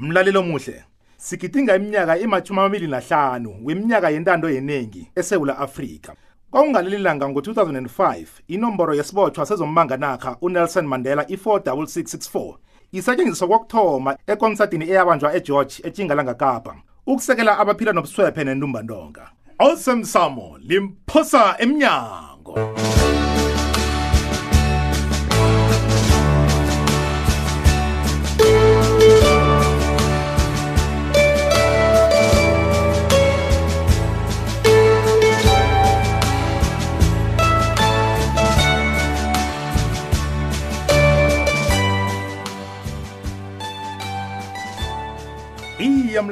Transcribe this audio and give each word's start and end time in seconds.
mlalelo 0.00 0.42
muhle 0.42 0.84
sigidinga 1.16 1.76
iminyaka 1.76 2.18
emathumi 2.18 2.58
amabili 2.60 2.86
nahlanu 2.88 3.54
weminyaka 3.64 4.10
yentando 4.10 4.50
yenengi 4.50 5.10
esewula 5.16 5.58
afrika 5.58 6.14
kwakungalelilanga 6.50 7.28
ngo-2005 7.28 8.26
inomboro 8.48 8.94
yesibotshwa 8.94 9.46
sezombanganakha 9.46 10.36
unelson 10.40 10.86
mandela 10.86 11.24
i-4664 11.30 12.54
isetshenziswa 12.92 13.48
kokuthoma 13.48 14.16
ekonsadini 14.26 14.84
eyabanjwa 14.90 15.34
egeorge 15.36 15.74
etshingalanga 15.84 16.34
kapa 16.34 16.76
ukusekela 17.06 17.58
abaphila 17.58 17.92
nobuswephe 17.92 18.44
nentumbantonga 18.44 19.30
awusemsamo 19.58 20.58
limphosa 20.58 21.54
emnyango 21.58 22.56
awesome 22.56 23.19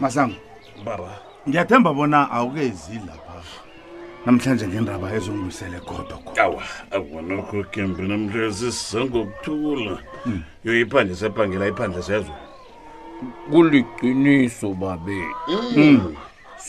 masango 0.00 0.34
baba 0.84 1.25
ngiyathemba 1.48 1.92
bona 1.94 2.18
awuke 2.36 2.64
zilapha 2.82 3.38
namhlanje 4.26 4.66
ngendaba 4.68 5.06
ezongibisele 5.16 5.78
kodwa 5.88 6.18
awa 6.44 6.62
akubonokho 6.96 7.58
kembe 7.72 8.02
namhlezi 8.10 8.68
sizangokuthula 8.78 9.94
hmm. 10.24 10.40
yoyiphandle 10.66 11.16
sephangela 11.20 11.66
iphandle 11.70 12.02
sezo 12.08 12.34
kuliqiniso 13.50 14.68
babe 14.80 15.18
hmm. 15.44 16.16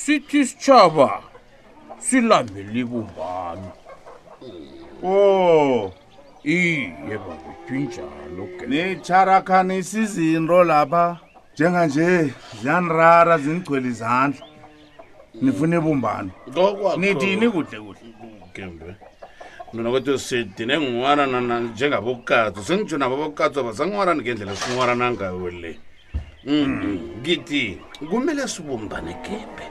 sithi 0.02 0.40
sitshaba 0.50 1.10
silambele 1.98 2.72
ibumbano 2.82 3.70
o 5.04 5.18
iye 6.44 7.18
babe 7.26 7.48
kinjalo 7.66 8.44
nitsharakhanisa 8.70 9.96
izinto 10.04 10.58
lapha 10.70 11.04
njenganje 11.54 12.08
ziyanirara 12.60 13.36
zinigcwele 13.44 13.88
izandla 13.96 14.47
nifuna 15.42 15.76
ibumbano 15.78 16.32
nidini 16.98 17.50
kuhle 17.50 17.78
kuhle 17.80 18.96
mina 19.74 19.90
kodwa 19.92 20.18
sidine 20.18 20.74
ngiwarana 20.80 21.60
njengabokukatho 21.60 22.62
sengijo 22.68 22.98
nabo 22.98 23.16
abokukatho 23.16 23.64
basangiwarani 23.64 24.22
ngendlela 24.22 24.54
esingiwarana 24.58 25.06
ngayo 25.12 25.50
le 25.62 25.72
mm, 26.46 26.54
hmm. 26.64 26.74
mm. 26.74 27.00
ngithi 27.20 27.64
kumele 28.10 28.44
sibumbane 28.48 29.14
gebhe 29.24 29.66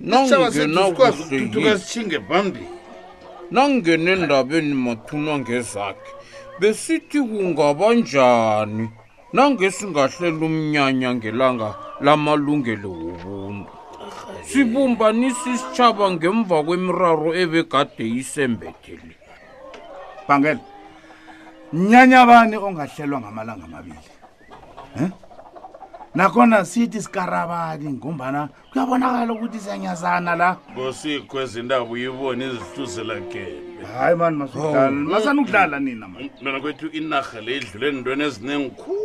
isitshaba 0.00 0.48
hmm? 0.50 0.94
hmm. 1.52 1.78
sithinge 1.78 2.18
phambili 2.28 2.68
nangene 3.50 4.10
endabeni 4.16 4.74
mathuna 4.84 5.32
ngezakhe 5.38 6.10
besithi 6.60 7.18
kungaba 7.28 7.88
njani 7.94 8.84
nangesingahlela 9.32 10.44
umnyanya 10.46 11.10
ngelanga 11.14 11.68
lamalungelo 12.02 12.90
wobuntu 12.98 13.70
sibumbanisa 14.50 15.46
isitshaba 15.54 16.04
ngemva 16.14 16.56
kwemiraro 16.66 17.30
ebegade 17.42 18.04
isembethele 18.20 19.14
bangela 20.26 20.62
mnyanyabani 21.72 22.54
ongahlelwa 22.66 23.18
ngamalanga 23.22 23.64
amabili 23.68 24.04
um 25.00 25.10
nakhona 26.18 26.56
sithi 26.70 27.00
sikarabani 27.06 27.88
ngombana 27.96 28.40
kuyabonakala 28.72 29.30
ukuthi 29.36 29.58
siyanyazana 29.64 30.32
la 30.40 30.48
ngosikho 30.74 31.36
ezindaba 31.44 31.84
uyibone 31.92 32.44
izihluzelagebe 32.50 33.84
hayi 33.96 34.14
mani 34.20 34.42
oh, 34.58 34.90
masanukudlala 34.90 35.76
oh. 35.76 35.80
nina 35.86 36.06
mani 36.08 36.30
mna 36.42 36.60
kwethu 36.60 36.86
inarha 36.98 37.38
le 37.46 37.52
idlule 37.56 37.88
ntweni 37.98 38.22
ezinengikhulu 38.28 39.01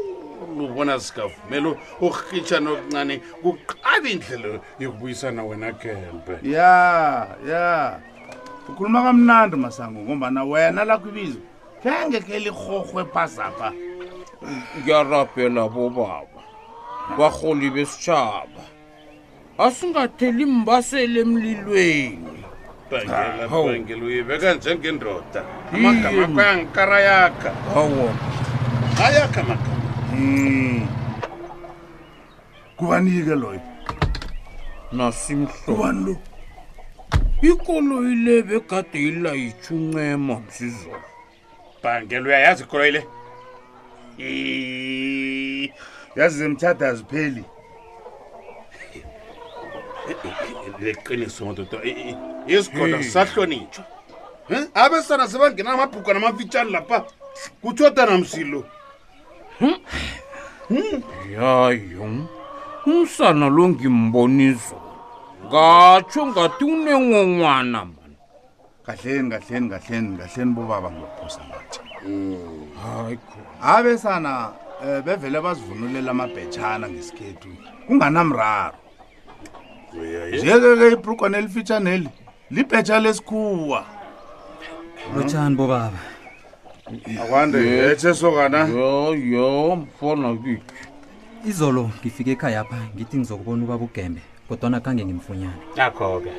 ubona 0.65 0.97
zigavumela 0.97 1.75
urhitsha 2.01 2.59
nokuncane 2.59 3.19
kuqabi 3.41 4.09
indlela 4.11 4.59
yokubuyisana 4.79 5.41
wena 5.43 5.71
gembe 5.81 6.33
ya 6.43 7.27
ya 7.49 7.99
ukhuluma 8.69 9.03
kamnandi 9.03 9.55
masango 9.63 9.99
ngombana 10.05 10.41
wena 10.43 10.83
lakho 10.85 11.09
ibizo 11.09 11.39
khenge 11.83 12.19
ke 12.19 12.39
lirhorhwe 12.39 13.05
phazapha 13.13 13.69
ngiyarabhela 14.79 15.67
bobaba 15.69 16.29
barholi 17.17 17.69
besitshaba 17.69 18.63
asingatheli 19.57 20.45
mbasele 20.45 21.19
emlilweni 21.21 22.33
bangelabangela 22.91 24.03
uyibeka 24.05 24.53
njengendoda 24.53 25.41
amagama 25.73 26.27
kayangikara 26.35 26.99
yakha 27.01 27.51
hawo 27.73 28.09
ayakha 29.05 29.43
maa 29.47 29.76
Hmm. 30.17 30.81
kubani-ke 32.77 33.35
loyo 33.37 33.61
nasimhlokubani 34.91 36.03
lo 36.05 36.17
ikoloyi 37.41 38.15
le 38.25 38.41
begade 38.41 38.99
ilayitshe 38.99 39.73
uncema 39.75 40.39
msizolo 40.39 41.01
bhangela 41.83 42.25
uyayazi 42.27 42.63
ikoloyi 42.63 42.91
le 42.91 43.01
yazi 46.15 46.37
zemthatha 46.37 46.87
azipheli 46.87 47.43
leqiniso 50.81 51.45
madoda 51.45 51.77
isigoda 52.47 53.03
sahlonitshwa 53.03 53.85
abesana 54.73 55.27
sebangena 55.29 55.71
amabhuka 55.73 56.13
namafitshani 56.13 56.71
lapha 56.71 57.05
kuthota 57.61 58.05
namsilo 58.05 58.65
yayo 61.31 62.05
umsana 62.85 63.45
lo 63.55 63.63
ngimboniso 63.69 64.77
ngatsho 65.47 66.21
ngathi 66.27 66.63
unengongwana 66.65 67.79
mani 67.85 68.17
kahleni 68.85 69.29
kahleni 69.33 69.67
kahleni 69.73 70.17
kahleni 70.19 70.51
bobaba 70.57 70.87
ngiyophosa 70.93 71.41
ngathi 71.49 71.79
oh. 72.07 72.67
hayi 72.81 73.17
abesana 73.61 74.53
um 74.81 74.87
eh, 74.89 74.99
bevele 75.05 75.39
bazivunulela 75.45 76.09
amabhetshana 76.11 76.85
ngesikhethu 76.91 77.49
kunganamraro 77.87 78.77
njeke-ke 80.37 80.87
ibrugwane 80.95 81.37
elifitshaneli 81.37 82.09
libhetsha 82.55 82.99
lesikhuwa 83.03 83.81
lotshani 85.13 85.55
bobaba 85.59 85.99
akwande 87.21 87.91
ethe 87.91 88.13
sokana 88.13 88.59
yo 89.31 89.75
mfona 89.75 90.33
kithi 90.35 90.61
izolo 91.49 91.83
ngifike 92.01 92.31
ekhaya 92.31 92.59
apha 92.63 92.77
ngithi 92.95 93.15
ngizokubona 93.19 93.63
ubaba 93.63 93.85
ugembe 93.87 94.21
kodwana 94.47 94.79
khange 94.83 95.03
ngimfunyane 95.05 95.59
yakho-ke 95.79 96.31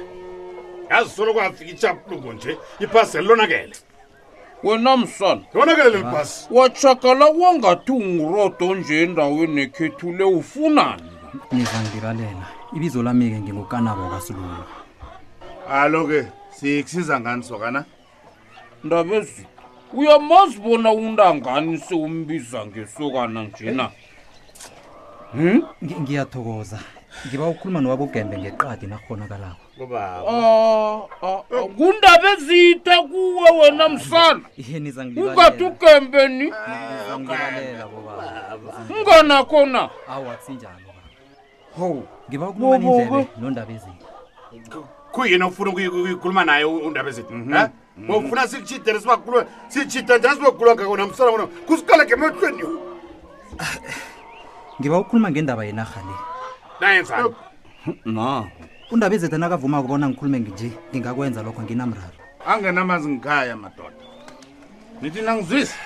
yazi 0.90 1.10
solo 1.12 1.34
kwafika 1.34 1.70
ichaplungo 1.70 2.32
nje 2.32 2.58
iphasi 2.84 3.18
alilonakele 3.18 3.76
wena 4.62 4.96
msana 4.96 5.42
lonakelele 5.54 6.02
phasi 6.02 6.46
wachakala 6.50 7.26
kwangathi 7.26 7.92
ungurodo 7.92 8.74
nje 8.74 9.02
endaweni 9.02 9.60
ekhethu 9.62 10.12
le 10.12 10.24
ufunani 10.24 11.10
niza 11.52 11.76
ngiralela 11.82 12.46
ibizo 12.76 13.02
lami-ke 13.02 13.38
ngingukanabo 13.40 14.08
kasilulo 14.10 14.64
alo-ke 15.70 16.20
sikusiza 16.56 17.20
ngani 17.20 17.42
sokana 17.42 17.80
ndabezit 18.84 19.46
uyamazi 19.92 20.58
bona 20.58 20.92
undangani 20.92 21.78
sewumbiza 21.78 22.66
ngesokana 22.66 23.42
njena 23.42 23.90
ngiyathokoza 26.00 26.78
ngiba 27.26 27.48
ukhuluma 27.48 27.80
nowabo 27.80 28.04
ugembe 28.04 28.36
ngeqadi 28.38 28.86
nakhonakalako 28.86 29.64
kundaba 31.76 32.28
ezide 32.34 32.94
kuwe 33.10 33.50
wena 33.60 33.88
msanaungathi 33.88 35.64
ugembeni 35.64 36.52
unganakho 38.96 39.66
na 39.66 39.84
kuyini 45.12 45.44
ufuna 45.44 45.70
ukuyikhuluma 45.70 46.44
naye 46.44 46.64
undaba 46.64 47.08
ezide 47.08 47.32
mofuna 48.06 48.48
sichite 48.48 48.92
nesimagulo 48.92 49.44
sichita 49.68 50.18
njanisimagulo 50.18 50.70
angakona 50.70 51.06
msana 51.06 51.30
wona 51.30 51.46
kusikaleke 51.46 52.12
emehlweni 52.12 52.58
yo 52.60 52.98
ngiba 54.80 54.98
ukhuluma 54.98 55.30
ngendaba 55.30 55.64
yenahale 55.64 56.14
nayenzani 56.80 57.34
no 58.04 58.48
undaba 58.90 59.14
ezethu 59.14 59.38
nakavuma 59.38 59.82
kubona 59.82 60.08
ngikhulume 60.08 60.38
nje 60.38 60.70
ngingakwenza 60.90 61.42
lokho 61.42 61.62
nginamraro 61.62 62.12
angenamazi 62.46 63.08
ngikhaya 63.08 63.56
madoda 63.56 64.02
nithi 65.02 65.20
nangizwisi 65.22 65.76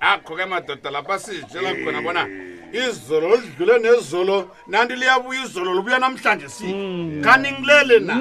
akho 0.00 0.36
ke 0.36 0.44
madoda 0.46 0.90
lapha 0.90 1.18
sizitshela 1.18 1.74
khona 1.84 2.00
bona 2.02 2.24
hey 2.24 2.55
izolo 2.72 3.36
lidlule 3.42 3.78
nezolo 3.78 4.44
nanti 4.66 4.94
liyabuya 4.96 5.40
izolo 5.44 5.74
libuya 5.74 5.98
namhlanje 5.98 6.48
si 6.56 6.64
kaningilele 7.24 7.98
na 8.06 8.14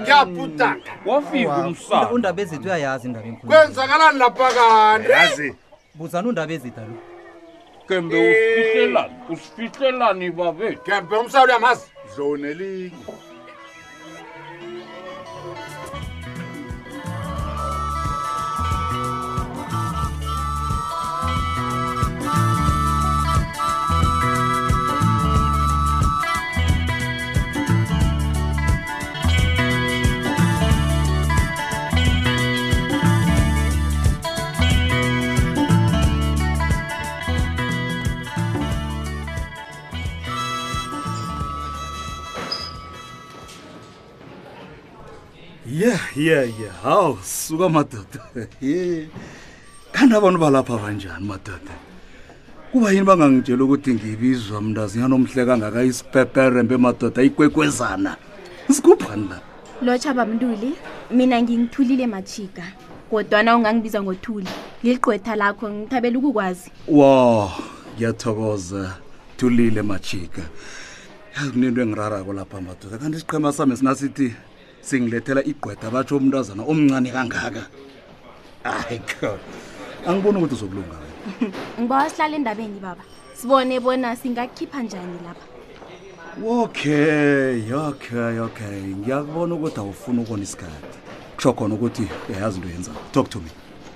ngiyabhudakaundaba 0.00 2.40
ezitha 2.44 2.64
uyayazi 2.68 3.04
indaba 3.08 3.26
enkulu 3.30 3.48
kwenzakalani 3.52 4.18
lapha 4.22 4.48
kanti 4.56 5.46
buzani 5.96 6.26
undaba 6.28 6.52
ezitha 6.56 6.80
lo 6.88 6.96
gembe 7.88 8.16
eh. 8.18 8.24
usifihlelani 8.30 9.14
usifihlelani 9.32 10.26
babe 10.38 10.68
gembe 10.86 11.14
umsalo 11.22 11.46
uyamazi 11.48 11.84
zonelinye 12.16 12.96
ye 46.22 46.46
ye 46.58 46.68
hawu 46.82 47.18
suka 47.22 47.68
madoda 47.68 48.22
kanti 49.92 50.14
abantu 50.14 50.38
balapha 50.38 50.78
banjani 50.78 51.26
madoda 51.26 51.74
kuba 52.72 52.92
yini 52.94 53.06
bangangitshela 53.06 53.64
ukuthi 53.66 53.90
ngibizwa 53.94 54.60
mntazinyanomhle 54.62 55.42
kangaka 55.46 55.82
isipeperembe 55.82 56.76
madoda 56.78 57.22
ikwekwezana 57.28 58.12
sikuphani 58.70 59.26
la 59.30 59.38
lotsha 59.84 60.14
bamntuli 60.14 60.70
mina 61.10 61.42
ngingithulile 61.42 62.06
mathiga 62.06 62.64
kodwana 63.10 63.56
ungangibiza 63.56 63.98
ngothuli 64.02 64.48
ngiligqwetha 64.80 65.34
lakho 65.36 65.64
ngithabela 65.70 66.18
ukukwazi 66.18 66.68
wo 66.98 67.50
ngiyathokoza 67.96 68.82
thulile 69.36 69.82
mathika 69.92 70.42
yazi 71.34 71.50
kunento 71.50 71.80
engirarako 71.82 72.32
lapha 72.38 72.60
madoda 72.68 72.96
kanti 73.00 73.16
isiqhema 73.18 73.52
sami 73.52 73.76
sinasithi 73.76 74.28
singilethela 74.82 75.44
igqweda 75.44 75.90
batsho 75.94 76.16
umntazana 76.16 76.62
omncane 76.70 77.10
kangaka 77.14 77.62
ayi 78.90 78.98
angiboni 80.06 80.36
ukuthi 80.38 80.54
uzokulunga 80.58 80.96
ngiba 81.80 81.96
wasihlala 82.02 82.34
endabeni 82.38 82.78
baba 82.82 83.02
sibone 83.38 83.78
bona 83.84 84.16
singakhipha 84.20 84.82
njani 84.82 85.18
lapha 85.26 85.46
okay 86.60 87.62
okay 87.88 88.34
okay 88.46 88.78
ngiyakubona 88.98 89.54
ukuthi 89.54 89.78
awufuna 89.80 90.18
ukubona 90.22 90.42
isikhathi 90.46 90.88
kusho 91.36 91.50
khona 91.56 91.74
ukuthi 91.78 92.04
uyayazi 92.28 92.56
into 92.58 92.68
yenza 92.74 92.92
talk 93.14 93.28
to 93.30 93.38
me 93.38 93.50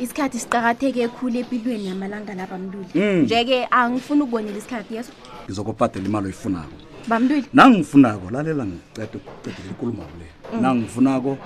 isikhathi 0.04 0.38
siqakatheke 0.38 1.00
ekhulu 1.08 1.36
empilweni 1.42 1.84
yamalanga 1.90 2.32
laba 2.38 2.56
mluli 2.58 2.92
mm. 2.94 3.20
nje-ke 3.26 3.58
angifuni 3.76 4.22
ukubonela 4.22 4.58
isikhathi 4.62 4.92
yeso 4.96 5.12
ngizokubhadela 5.44 6.06
imali 6.06 6.26
oyifunako 6.30 6.74
bamntwili 7.08 7.46
nangifunako 7.54 8.30
lalela 8.30 8.64
ngiceda 8.66 9.08
ukucedela 9.18 9.70
ikulumako 9.70 10.10
le 10.20 10.26
mm. 10.54 10.62
nangifunako 10.62 11.38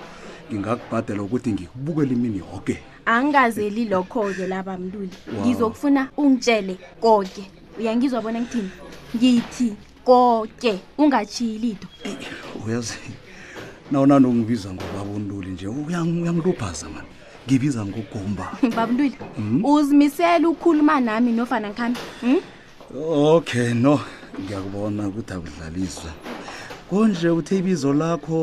ngingakubhadela 0.52 1.22
ukuthi 1.22 1.52
ngikubukele 1.52 2.12
imini 2.12 2.38
yoke 2.38 2.78
angingazeli 3.06 3.84
lokho-ke 3.84 4.46
la 4.46 4.62
bamntuli 4.62 5.08
ngizokufuna 5.40 6.08
ungitshele 6.16 6.76
koke 7.00 7.44
uyangizwa 7.78 8.22
bona 8.22 8.40
ngithini 8.40 8.70
ngithi 9.16 9.74
koke 10.04 10.80
ungatshiyi 10.98 11.58
lito 11.58 11.88
uyazi 12.66 12.94
nawunanongibiza 13.90 14.68
ngobabontuli 14.74 15.50
nje 15.50 15.66
uyangilubhaza 15.66 16.88
mani 16.88 17.08
ngibiza 17.46 17.86
ngogomba 17.86 18.52
babntuli 18.76 19.14
mm? 19.38 19.64
uzimisele 19.64 20.46
ukhuluma 20.46 21.00
nami 21.00 21.32
nofana 21.32 21.70
khambi 21.72 22.00
mm? 22.22 22.40
okay 23.24 23.74
no 23.74 24.00
ngiyakubona 24.38 25.08
ukuthi 25.08 25.32
akudlaliswa 25.32 26.10
konje 26.90 27.28
uthe 27.30 27.58
ibizo 27.58 27.90
lakho 27.94 28.40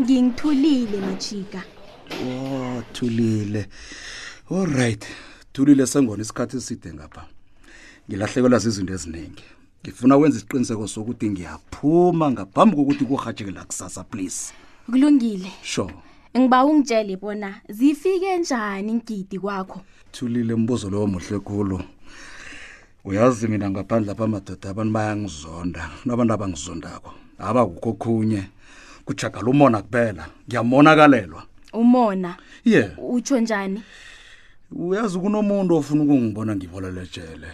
ngingithulile 0.00 0.98
majika 1.06 1.60
oh 2.28 2.82
thulile 2.94 3.66
all 4.50 4.66
right 4.78 5.04
thulile 5.52 5.84
sengona 5.86 6.22
isikhathi 6.22 6.56
eside 6.60 6.88
ngapha 6.96 7.22
ngilahlekelwa 8.06 8.58
izinto 8.68 8.92
eziningi 8.98 9.46
ngifuna 9.82 10.14
wenza 10.20 10.36
isiqiniseko 10.38 10.84
sokuthi 10.94 11.26
ngiyaphuma 11.32 12.26
ngaphambi 12.34 12.74
kokuthi 12.78 13.04
kuhatsheke 13.08 13.50
la 13.56 13.62
kusasa 13.68 14.02
please 14.10 14.38
kulungile 14.90 15.50
sure 15.72 15.94
ngiba 16.36 16.64
ungitshele 16.64 17.16
bona 17.22 17.50
zifike 17.68 18.28
njani 18.38 18.88
ingidi 18.92 19.38
kwakho 19.38 19.78
thulile 20.12 20.54
mbuzo 20.54 20.90
lowo 20.90 21.06
muhle 21.06 21.38
khulu 21.46 21.78
uyazi 23.08 23.48
mina 23.48 23.66
ngaphandle 23.72 24.12
apha 24.12 24.26
madoda 24.32 24.68
abantu 24.70 24.92
bayangizonda 24.94 25.82
nabantu 26.04 26.32
abangizondakho 26.36 27.10
aba 27.40 27.62
kukho 27.66 27.90
khunye 28.00 28.42
kujagala 29.06 29.48
umona 29.50 29.80
kuphela 29.82 30.28
ngiyamonakalelwa 30.46 31.40
umona 31.72 32.36
ye 32.64 32.76
yeah. 32.76 32.90
utsho 33.00 33.40
njani 33.40 33.80
uyazi 34.72 35.16
kunomuntu 35.18 35.72
ofuna 35.80 36.02
ukungibona 36.04 36.52
ngibolelejele 36.56 37.48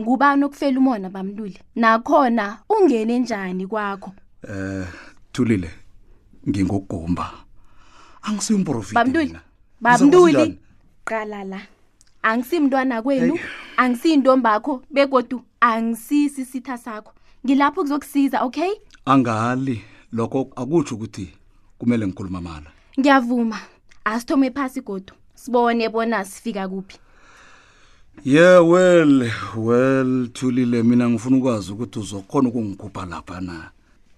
ngubani 0.00 0.44
okufela 0.48 0.78
umona 0.80 1.06
bamluli 1.12 1.58
nakhona 1.76 2.58
ungene 2.72 3.18
njani 3.18 3.66
kwakho 3.66 4.12
Eh, 4.48 4.86
thulile 5.32 5.70
ngingogumba 6.48 7.30
angisiyumprofitbamntuli 8.22 9.36
bamntuli 9.80 10.58
qala 11.04 11.44
la 11.44 11.60
angisimntwana 12.22 13.02
kwenu 13.02 13.38
angisiyintombakho 13.76 14.82
begodu 14.90 15.42
angisisi 15.60 16.44
sitha 16.44 16.76
sakho 16.78 17.12
ngilapho 17.46 17.80
kuzokusiza 17.80 18.40
okay 18.44 18.70
angali 19.04 19.80
lokho 20.12 20.52
akutsho 20.56 20.94
ukuthi 20.94 21.32
kumele 21.78 22.06
ngikhuluma 22.06 22.40
mala 22.40 22.66
ngiyavuma 22.98 23.58
asithome 24.04 24.50
phasi 24.52 24.80
godu 24.84 25.12
sibone 25.34 25.88
bona 25.88 26.20
sifika 26.24 26.68
kuphi 26.68 26.98
ye 28.24 28.36
yeah, 28.40 28.60
well 28.68 29.24
well 29.56 30.28
thulile 30.36 30.82
mina 30.82 31.08
ngifuna 31.10 31.36
ukwazi 31.36 31.72
ukuthi 31.72 31.98
uzokhona 31.98 32.48
ukungikhupha 32.48 33.06
lapha 33.06 33.40
na 33.40 33.70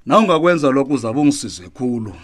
na 0.06 0.18
ungakwenza 0.18 0.70
lokho 0.70 0.94
uzabe 0.94 1.20
ungisize 1.20 1.68
khulu 1.68 2.10
cool. 2.10 2.16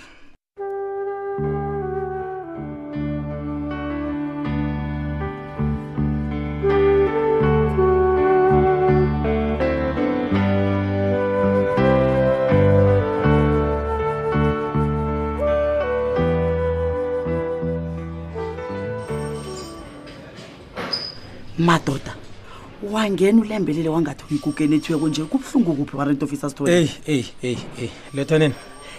wangena 22.92 23.40
ulembelele 23.42 23.88
wangathoki 23.88 24.38
kukenethiweko 24.38 25.09
nje 25.09 25.25
kubuhlungu 25.25 25.75
kuphi 25.76 25.97
warent 25.97 26.23
officer 26.23 26.50
sitoe 26.50 26.71
eyi 26.73 26.90
eyi 27.07 27.26
eyi 27.42 27.59
eyi 27.80 27.90
letoneni 28.14 28.54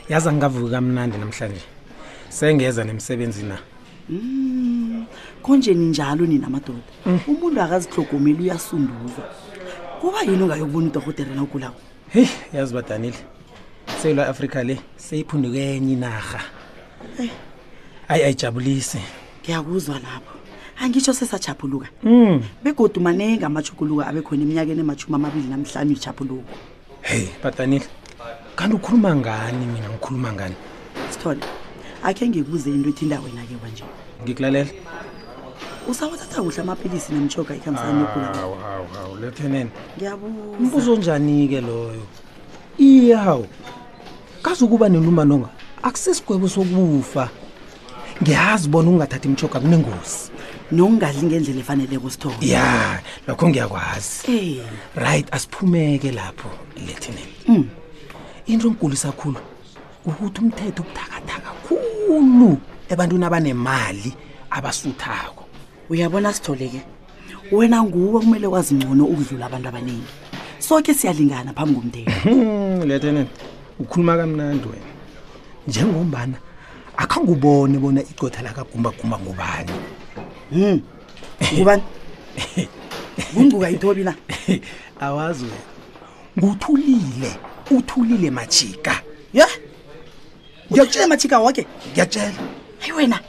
yazi 0.09 0.29
angingavuki 0.29 0.71
kamnandi 0.71 1.17
namhlanje 1.17 1.61
sengeza 2.29 2.83
nemsebenzi 2.83 3.43
na 3.43 3.57
mm, 4.09 5.05
konje 5.41 5.73
ninjalo 5.73 6.25
ninamadoda 6.25 6.85
mm. 7.05 7.19
umuntu 7.27 7.61
akazihlogomeli 7.61 8.43
uyasunduzwa 8.43 9.25
kuba 10.01 10.21
yini 10.21 10.43
ungayokubona 10.43 10.87
udorhotere 10.87 11.35
na 11.35 11.43
ugulako 11.43 11.81
heyi 12.09 12.29
yazi 12.53 12.73
badanile 12.73 13.17
selwa 14.01 14.27
afrika 14.27 14.63
le 14.63 14.79
seyiphunduke 14.97 15.75
enye 15.75 15.93
inarha 15.93 16.41
eh. 17.19 17.29
ayi 18.07 18.23
ayijabulisi 18.23 18.99
ngiyakuzwa 19.43 19.95
lapho 19.95 20.38
angitsho 20.79 21.13
sesajhaphuluka 21.13 21.87
mm. 22.03 22.41
begodu 22.63 22.99
manenge 23.01 23.45
amajhuguluko 23.45 24.01
abekhona 24.01 24.43
eminyakeni 24.43 24.79
emashumi 24.81 25.15
amabili 25.15 25.47
namhlanu 25.51 25.91
ijhaphuluko 25.91 26.43
heyi 27.01 27.29
badanile 27.43 27.85
kanti 28.55 28.75
ukhuluma 28.75 29.15
ngani 29.15 29.65
mina 29.65 29.87
ngikhuluma 29.89 30.33
ngani 30.33 30.55
sithole 31.11 31.43
akhe 32.03 32.23
ngikuze 32.29 32.69
into 32.71 32.89
ethinda 32.89 33.19
wena-ke 33.19 33.55
kwanje 33.59 33.83
ngikulalela 34.23 34.71
usawathatha 35.89 36.39
kuhle 36.47 36.61
amapilisi 36.63 37.11
nemchoga 37.13 37.51
ikhambisanaw 37.55 38.55
lieutenant 39.19 39.71
ngiyabuza 39.97 40.59
umbuzo 40.59 40.89
onjani-ke 40.95 41.59
loyo 41.61 42.05
iyawu 42.79 43.45
kaze 44.41 44.63
ukuba 44.65 44.87
nenumalonga 44.87 45.49
akusesigwebo 45.83 46.47
sokufa 46.47 47.27
ngiyazi 48.23 48.69
bona 48.71 48.87
ukungathatha 48.89 49.27
imchoga 49.27 49.59
kunengozi 49.59 50.38
nokungadli 50.71 51.25
ngendlela 51.25 51.59
efaneleko 51.59 52.09
sithoko 52.09 52.37
ya 52.45 53.01
lokho 53.27 53.49
ngiyakwazi 53.49 54.31
eh. 54.31 54.61
right 54.95 55.27
asiphumeke 55.33 56.11
lapho 56.11 56.49
letinen 56.87 57.27
mm. 57.47 57.67
into 58.45 58.67
enkulu 58.67 58.95
sakhulu 58.95 59.39
ukuthi 60.05 60.41
umthetho 60.41 60.83
ubuthakathaka 60.83 61.49
khulu 61.67 62.57
ebantwini 62.89 63.25
abanemali 63.25 64.13
abasuthako 64.49 65.45
uyabona 65.89 66.33
sitholeke 66.33 66.81
wena 67.51 67.83
nguwe 67.83 68.19
kumele 68.21 68.47
wazi 68.47 68.73
ngcono 68.75 69.05
ukudlula 69.05 69.45
abantu 69.45 69.69
abaningi 69.69 70.11
soke 70.59 70.93
siyalingana 70.93 71.53
phambi 71.53 71.75
komthetho 71.75 72.29
hmm, 72.29 72.85
letenent 72.87 73.29
ukhuluma 73.79 74.17
kamnandi 74.17 74.67
wena 74.69 74.87
njengombana 75.67 76.37
akhangubone 76.97 77.77
bona 77.77 78.01
igcotha 78.01 78.41
lakagumbagumba 78.41 79.19
ngubani 79.19 79.71
Hmm. 80.49 80.79
ngubani 81.53 81.83
kungcuka 83.33 83.69
ithobi 83.69 84.03
na 84.03 84.15
awazi 84.99 85.43
wena 85.45 85.57
nguthulile 86.43 87.35
uthulile 87.77 88.31
majika 88.31 89.01
ya 89.33 89.47
ngiyakutshela 90.71 91.07
majika 91.07 91.39
woke 91.39 91.65
ngiyatshela 91.91 92.33
hayi 92.79 92.91
wena 92.91 93.19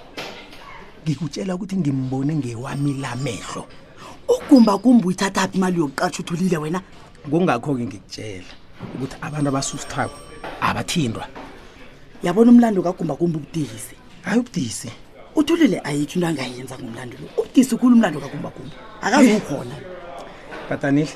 ngikutshela 1.04 1.54
ukuthi 1.54 1.76
ngimbone 1.76 2.34
ngewami 2.34 2.94
lamehlo 2.94 3.64
ugumba 4.28 4.78
kumbe 4.78 5.04
uyithathaphi 5.08 5.56
imali 5.58 5.78
yokuqatsha 5.80 6.18
uthulile 6.22 6.56
wena 6.56 6.80
kungakho-ke 7.30 7.84
ngikutshela 7.84 8.50
ukuthi 8.94 9.16
abantu 9.20 9.48
abasusithako 9.48 10.16
abathindwa 10.60 11.24
yabona 12.22 12.50
umlando 12.50 12.82
kagumba 12.82 13.14
kumbe 13.16 13.38
ubudisi 13.38 13.94
hayi 14.24 14.40
ubudisi 14.40 14.88
uthulile 15.34 15.80
ayitho 15.84 16.20
into 16.20 16.26
angayenza 16.26 16.78
ngumlando 16.78 17.16
lo 17.22 17.42
udise 17.44 17.74
ukhulu 17.74 17.94
umlando 17.94 18.20
kakumbakumba 18.20 18.76
akazukhona 19.00 19.74
batanile 20.70 21.08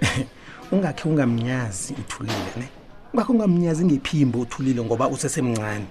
ungakhe 0.72 1.08
ungamnyazi 1.08 1.94
uthulile 1.94 2.52
ne 2.56 2.68
ungakhe 3.14 3.32
ungamnyazi 3.32 3.84
ngephimbo 3.84 4.40
uthulile 4.40 4.82
ngoba 4.82 5.08
usesemncane 5.08 5.86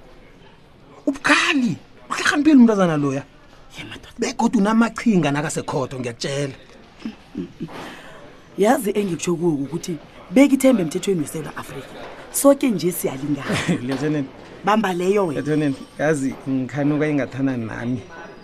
ubukhali 1.05 1.77
uhlahambile 2.09 2.55
umntuazana 2.55 2.97
loya 2.97 3.23
bekodwa 4.19 4.61
unamachinga 4.61 5.31
nakasekhotho 5.31 5.99
ngiyakutshela 5.99 6.53
yazi 8.57 8.89
engikutsho 8.99 9.35
kuwo 9.35 9.53
ukuthi 9.63 9.97
bekithembe 10.31 10.81
emthethweni 10.81 11.21
wesela 11.21 11.57
afrika 11.57 11.87
soke 12.37 12.69
nje 12.69 12.91
siyalingana 12.91 14.23
bamba 14.65 14.93
leyo 14.93 15.27
wena 15.27 15.73
yazi 15.99 16.33
ngikhanuka 16.49 17.07
ingathana 17.07 17.57
nami 17.57 17.99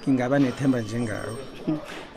ngingaba 0.08 0.40
nethemba 0.40 0.82
njengawo 0.82 1.36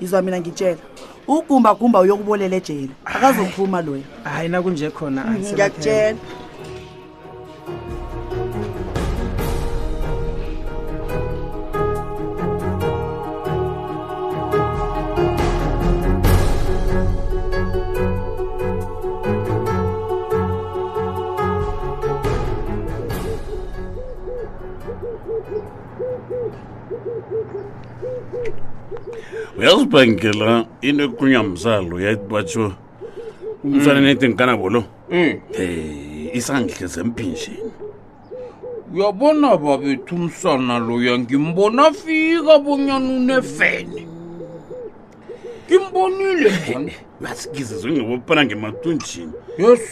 izwa 0.01 0.23
mina 0.23 0.41
ngitshela 0.41 0.79
ugumba 1.27 1.75
gumba 1.75 2.01
uyokubolela 2.01 2.57
ejela 2.57 2.93
akazophuma 3.05 3.83
loya 3.83 4.03
hayi 4.25 4.49
nakunje 4.49 4.91
khona 4.91 5.25
mm, 5.25 5.39
ngiyakutshela 5.53 6.19
yazi 29.65 29.83
ubangela 29.85 30.55
into 30.83 31.05
ekhulunywa 31.05 31.43
mzalo 31.45 31.97
yabatsho 32.05 32.73
umsana 33.65 34.01
mm. 34.01 34.07
nedinkanabo 34.07 34.69
lo 34.71 34.81
um 35.11 35.41
mm. 35.59 36.35
isangihle 36.37 36.87
zempinjeni 36.87 37.61
uyabona 38.93 39.57
babethu 39.57 40.15
umsana 40.21 40.77
loya 40.79 41.19
ngimbona 41.19 41.93
fika 41.97 42.59
bonyana 42.61 43.09
unefene 43.17 44.01
ngimbonile 45.67 46.51
yazi 47.25 47.49
ngizezengabophana 47.51 48.43
ngemathunjini 48.45 49.33
yes 49.59 49.85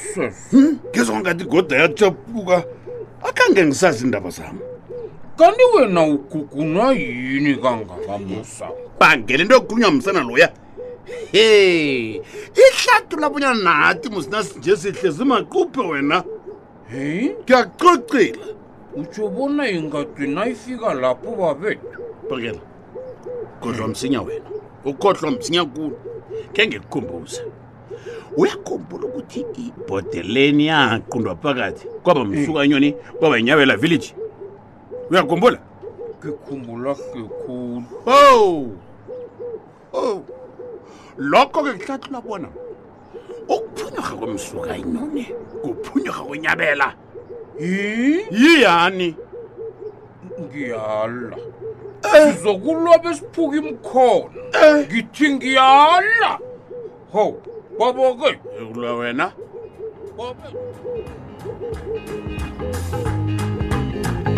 hmm? 0.50 0.70
ngezongathi 0.92 1.44
goda 1.52 1.76
yathaphuka 1.82 2.58
akhange 3.28 3.64
ngisazi 3.66 4.04
iindaba 4.04 4.30
zami 4.36 4.60
kanti 5.42 5.62
wena 5.76 6.02
ukhukuna 6.06 6.92
yini 6.92 7.56
kangakamusa 7.56 8.68
bangele 9.00 9.42
into 9.42 9.54
yokukhulunywa 9.54 9.90
msana 9.90 10.20
loya 10.22 10.52
he 11.32 12.22
ihlatula 12.54 13.28
bonya 13.30 13.52
nathi 13.54 14.08
musinasinje 14.08 14.76
sihle 14.76 15.11
zimaquphe 15.11 15.80
wena 15.80 16.22
hey 16.88 17.30
ngiyakucocela 17.42 18.38
utsho 18.96 19.28
bona 19.28 19.70
ingatwina 19.70 20.46
ifika 20.49 20.94
lapho 20.94 21.30
babetu 21.34 21.99
bhekela 22.30 22.61
kodlwa 23.61 23.88
msinya 23.88 24.22
wena 24.22 24.44
ukhohlwa 24.84 25.30
msinya 25.30 25.64
kulo 25.64 25.99
khe 26.52 26.66
ngekukhumbuze 26.66 27.42
uyakhumbula 28.37 29.06
ukuthi 29.06 29.46
ibhodeleni 29.66 30.66
yaqundwa 30.66 31.37
phakathi 31.37 31.87
kwaba 32.02 32.25
msukanyoni 32.25 32.92
kwaba 32.92 33.37
yinyabela 33.37 33.76
village 33.76 34.14
uyakhumbula 35.11 35.59
ngikhumbula 36.23 36.94
kekhulu 36.94 37.87
o 38.06 38.11
oh. 38.14 38.66
oh. 39.99 40.23
lokho 41.16 41.62
ke 41.64 41.71
ngihlathula 41.75 42.21
bona 42.26 42.49
ukuphunyarha 43.54 44.14
kwemsuka 44.18 44.73
inone 44.82 45.25
kuphunyarha 45.62 46.23
kwenyabela 46.26 46.88
yiyani 47.62 49.09
ngiyala 50.42 51.37
sizokulobe 52.11 53.09
eh. 53.09 53.11
esiphuka 53.14 53.56
imkhono 53.59 54.30
eh. 54.62 54.87
ngithi 54.87 55.26
ngiyala 55.35 56.30
ho 57.12 57.25
baboke 57.78 58.30
ekula 58.61 58.92
wena 58.97 59.26
Thank 61.73 64.26
you. 64.26 64.31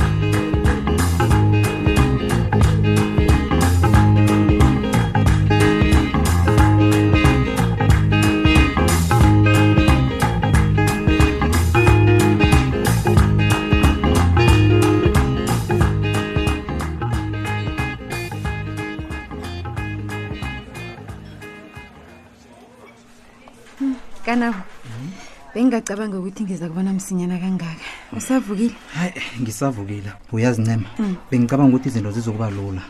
ngingacabanga 25.74 26.18
ukuthi 26.22 26.44
ngiza 26.46 26.68
kubona 26.70 26.92
msinyana 26.94 27.34
kangaka 27.38 27.82
usavukile 28.16 28.74
hayi 28.94 29.12
ngisavukile 29.42 30.10
uyazincema 30.32 30.86
mm. 31.02 31.16
bengicabanga 31.30 31.70
ukuthi 31.74 31.88
izinto 31.90 32.10
zizokuba 32.14 32.46
lula 32.50 32.82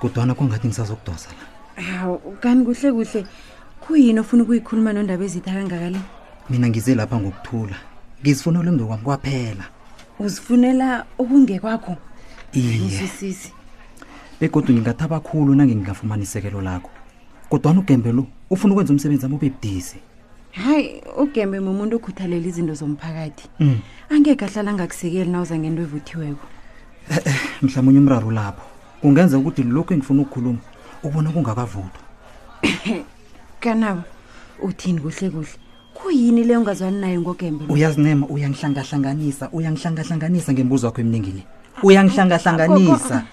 kudwana 0.00 0.34
kungathi 0.36 0.68
ngisazokudosa 0.68 1.30
la 1.76 2.18
kani 2.44 2.60
kuhle 2.64 2.92
kuhle 2.92 3.24
kuyini 3.80 4.20
ofuna 4.20 4.42
ukuyikhuluma 4.44 4.92
nondaba 4.92 5.24
ezitha 5.24 5.52
kangaka 5.56 5.90
le 5.90 6.00
mina 6.50 6.68
ngize 6.68 6.94
lapha 6.94 7.16
ngokuthula 7.16 7.76
ngizifuna 8.20 8.60
ulungo 8.60 8.84
kwami 8.84 9.02
kwaphela 9.02 9.64
uzifunela 10.20 11.06
okungekwakho 11.16 11.96
iyeisisi 12.52 13.50
begodwa 14.40 14.72
ngingathaba 14.76 15.20
khulu 15.24 15.54
nange 15.54 15.72
ngingafumanisekelo 15.76 16.60
lakho 16.60 16.90
kodwana 17.48 17.80
ugembe 17.80 18.12
lo 18.12 18.26
ufuna 18.52 18.72
ukwenza 18.74 18.92
umsebenzi 18.92 19.24
wami 19.24 19.36
ube 19.36 19.48
budisi 19.48 19.96
hayi 20.64 20.90
ugembe 21.20 21.60
mumuntu 21.60 21.96
okhuthalela 22.00 22.46
izinto 22.48 22.72
zomphakathi 22.74 23.44
mm. 23.60 23.78
angeke 24.10 24.44
ahlala 24.48 24.70
angakusekeli 24.72 25.28
na 25.30 25.42
uza 25.44 25.58
ngento 25.60 25.80
evuthiweko 25.84 26.46
eh, 27.12 27.16
eh, 27.28 27.40
mhlawumbe 27.62 27.90
unye 27.90 28.00
umraru 28.00 28.30
lapho 28.32 28.62
kungenza 29.00 29.36
ukuthi 29.38 29.62
lokhu 29.68 29.92
engifuna 29.94 30.22
ukukhuluma 30.24 30.58
ubona 31.04 31.28
kungakavuthwa 31.30 32.00
kanabo 33.60 34.02
uthini 34.64 35.00
kuhle 35.04 35.28
kuhle 35.30 35.56
kuyini 35.94 36.42
leyo 36.44 36.60
ungazwani 36.64 37.00
nayo 37.00 37.20
ngogembe 37.20 37.64
uyazinema 37.68 38.24
uyangihlangahlanganisa 38.26 39.50
uyangihlangahlanganisa 39.52 40.52
ngembuzo 40.56 40.86
wakho 40.88 41.00
eminingi 41.04 41.32
le 41.36 41.42
uyangihlangahlanganisa 41.82 43.24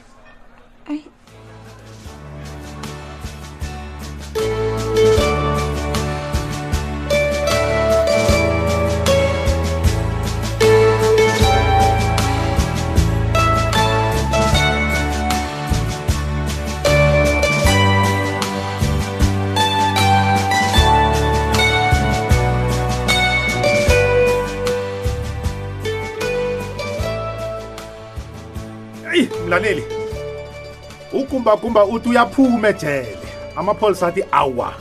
ukumbakumba 31.44 31.86
uthi 31.86 32.10
uyaphuma 32.10 32.68
ejele 32.70 33.18
amapholisa 33.56 34.08
athi 34.08 34.24
awa 34.32 34.74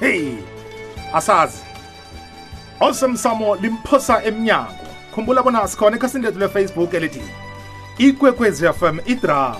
heyi 0.00 0.38
asazi 1.14 1.62
osemsamo 2.80 3.56
limphosa 3.56 4.24
emnyango 4.24 4.84
khumbula 5.14 5.42
bona 5.42 5.68
sikhona 5.68 5.96
ekhasini 5.96 6.24
lethu 6.24 6.38
lefacebook 6.38 6.94
elithi 6.94 7.22
ikwekwezi 7.98 8.66
fm 8.78 8.98
idrama 9.06 9.56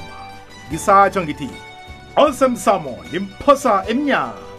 ngisatsho 0.69 1.21
ngithi 1.23 1.51
osemsamo 2.17 2.97
limphosa 3.13 3.85
emnyango 3.89 4.54